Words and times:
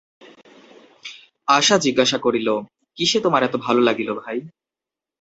আশা 1.47 1.75
জিজ্ঞাসা 1.77 2.17
করিল, 2.17 2.47
কিসে 2.97 3.19
তোমার 3.21 3.41
এত 3.43 3.55
ভালো 3.57 3.81
লাগিল, 3.81 4.09
ভাই। 4.21 4.37